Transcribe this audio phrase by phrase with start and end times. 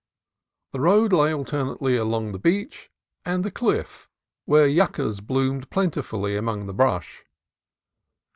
[0.71, 2.89] The road lay alternately along the beach
[3.23, 4.09] and the cliff,
[4.45, 7.23] where yuccas bloomed plentifully among the brush.